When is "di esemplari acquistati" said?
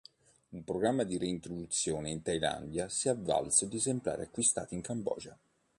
3.67-4.73